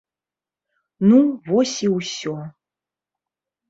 Ну, 1.11 1.21
вось 1.51 1.77
і 1.91 1.93
ўсё. 1.99 2.35